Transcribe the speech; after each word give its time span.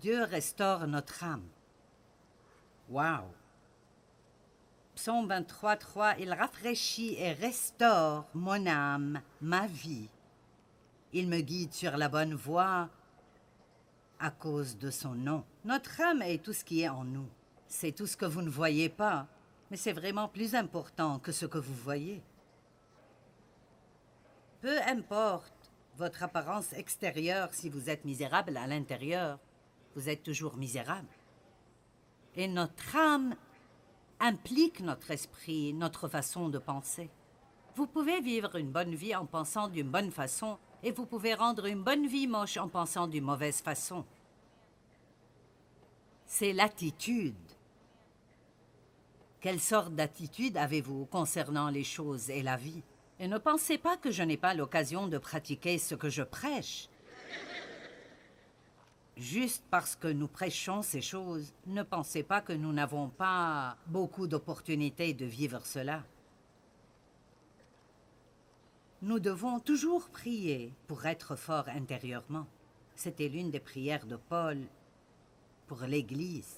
Dieu 0.00 0.24
restaure 0.24 0.86
notre 0.86 1.24
âme. 1.24 1.46
Wow. 2.88 3.34
Psaume 4.94 5.28
23, 5.28 5.76
3, 5.76 6.14
Il 6.18 6.32
rafraîchit 6.32 7.16
et 7.18 7.32
restaure 7.32 8.26
mon 8.32 8.66
âme, 8.66 9.20
ma 9.42 9.66
vie. 9.66 10.08
Il 11.12 11.28
me 11.28 11.40
guide 11.40 11.74
sur 11.74 11.98
la 11.98 12.08
bonne 12.08 12.34
voie 12.34 12.88
à 14.18 14.30
cause 14.30 14.78
de 14.78 14.90
son 14.90 15.14
nom. 15.14 15.44
Notre 15.66 16.00
âme 16.00 16.22
est 16.22 16.42
tout 16.42 16.54
ce 16.54 16.64
qui 16.64 16.80
est 16.80 16.88
en 16.88 17.04
nous. 17.04 17.28
C'est 17.66 17.92
tout 17.92 18.06
ce 18.06 18.16
que 18.16 18.26
vous 18.26 18.42
ne 18.42 18.48
voyez 18.48 18.88
pas, 18.88 19.26
mais 19.70 19.76
c'est 19.76 19.92
vraiment 19.92 20.28
plus 20.28 20.54
important 20.54 21.18
que 21.18 21.30
ce 21.30 21.44
que 21.44 21.58
vous 21.58 21.74
voyez. 21.74 22.22
Peu 24.62 24.80
importe 24.86 25.70
votre 25.98 26.22
apparence 26.22 26.72
extérieure 26.72 27.50
si 27.52 27.68
vous 27.68 27.90
êtes 27.90 28.06
misérable 28.06 28.56
à 28.56 28.66
l'intérieur, 28.66 29.38
vous 29.94 30.08
êtes 30.08 30.22
toujours 30.22 30.56
misérable. 30.56 31.08
Et 32.36 32.48
notre 32.48 32.96
âme 32.96 33.34
implique 34.20 34.80
notre 34.80 35.10
esprit, 35.10 35.72
notre 35.72 36.08
façon 36.08 36.48
de 36.48 36.58
penser. 36.58 37.10
Vous 37.74 37.86
pouvez 37.86 38.20
vivre 38.20 38.56
une 38.56 38.70
bonne 38.70 38.94
vie 38.94 39.14
en 39.14 39.26
pensant 39.26 39.68
d'une 39.68 39.90
bonne 39.90 40.10
façon 40.10 40.58
et 40.82 40.92
vous 40.92 41.06
pouvez 41.06 41.34
rendre 41.34 41.66
une 41.66 41.82
bonne 41.82 42.06
vie 42.06 42.26
moche 42.26 42.56
en 42.56 42.68
pensant 42.68 43.06
d'une 43.06 43.24
mauvaise 43.24 43.60
façon. 43.60 44.04
C'est 46.26 46.52
l'attitude. 46.52 47.34
Quelle 49.40 49.60
sorte 49.60 49.94
d'attitude 49.94 50.56
avez-vous 50.56 51.06
concernant 51.06 51.70
les 51.70 51.84
choses 51.84 52.30
et 52.30 52.42
la 52.42 52.56
vie? 52.56 52.82
Et 53.18 53.28
ne 53.28 53.38
pensez 53.38 53.78
pas 53.78 53.96
que 53.96 54.10
je 54.10 54.22
n'ai 54.22 54.36
pas 54.36 54.54
l'occasion 54.54 55.06
de 55.06 55.18
pratiquer 55.18 55.78
ce 55.78 55.94
que 55.94 56.08
je 56.08 56.22
prêche. 56.22 56.88
Juste 59.20 59.62
parce 59.70 59.96
que 59.96 60.08
nous 60.08 60.28
prêchons 60.28 60.80
ces 60.80 61.02
choses, 61.02 61.52
ne 61.66 61.82
pensez 61.82 62.22
pas 62.22 62.40
que 62.40 62.54
nous 62.54 62.72
n'avons 62.72 63.10
pas 63.10 63.76
beaucoup 63.86 64.26
d'opportunités 64.26 65.12
de 65.12 65.26
vivre 65.26 65.60
cela. 65.66 66.02
Nous 69.02 69.18
devons 69.18 69.60
toujours 69.60 70.08
prier 70.08 70.72
pour 70.86 71.04
être 71.04 71.36
forts 71.36 71.68
intérieurement. 71.68 72.46
C'était 72.94 73.28
l'une 73.28 73.50
des 73.50 73.60
prières 73.60 74.06
de 74.06 74.16
Paul 74.16 74.56
pour 75.66 75.82
l'Église. 75.82 76.56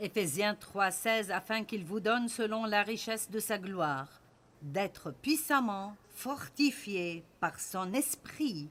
Éphésiens 0.00 0.54
3:16 0.54 1.30
afin 1.30 1.62
qu'il 1.62 1.84
vous 1.84 2.00
donne 2.00 2.28
selon 2.28 2.64
la 2.64 2.82
richesse 2.82 3.30
de 3.30 3.38
sa 3.38 3.58
gloire 3.58 4.08
d'être 4.60 5.12
puissamment 5.12 5.96
fortifié 6.16 7.22
par 7.38 7.60
son 7.60 7.92
esprit 7.92 8.68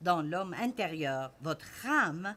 dans 0.00 0.22
l'homme 0.22 0.54
intérieur, 0.54 1.32
votre 1.40 1.86
âme 1.86 2.34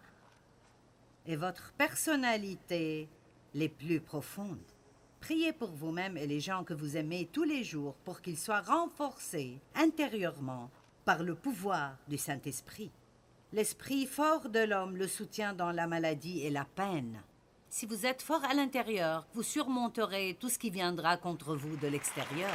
et 1.26 1.36
votre 1.36 1.74
personnalité 1.74 3.10
les 3.54 3.70
plus 3.70 4.00
profondes. 4.00 4.58
Priez 5.20 5.54
pour 5.54 5.72
vous-même 5.72 6.18
et 6.18 6.28
les 6.28 6.40
gens 6.40 6.64
que 6.64 6.74
vous 6.74 6.98
aimez 6.98 7.30
tous 7.32 7.44
les 7.44 7.64
jours 7.64 7.96
pour 8.06 8.22
qu'ils 8.22 8.38
soient 8.38 8.62
renforcés 8.62 9.60
intérieurement 9.76 10.70
par 11.06 11.24
le 11.24 11.36
pouvoir 11.36 11.98
du 12.08 12.18
Saint-Esprit. 12.18 12.92
L'esprit 13.52 14.06
fort 14.06 14.50
de 14.50 14.60
l'homme 14.60 14.96
le 14.96 15.08
soutient 15.08 15.54
dans 15.54 15.72
la 15.72 15.88
maladie 15.88 16.42
et 16.42 16.50
la 16.50 16.66
peine. 16.66 17.22
Si 17.70 17.86
vous 17.86 18.06
êtes 18.06 18.22
fort 18.22 18.44
à 18.46 18.54
l'intérieur, 18.54 19.28
vous 19.34 19.44
surmonterez 19.44 20.38
tout 20.40 20.50
ce 20.50 20.60
qui 20.60 20.70
viendra 20.70 21.18
contre 21.18 21.56
vous 21.56 21.76
de 21.78 21.88
l'extérieur. 21.88 22.52